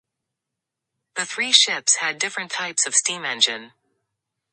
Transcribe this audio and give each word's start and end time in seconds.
The 1.13 1.27
three 1.27 1.51
ships 1.51 1.97
had 1.97 2.17
different 2.17 2.49
types 2.49 2.87
of 2.87 2.95
steam 2.95 3.23
engine. 3.23 3.73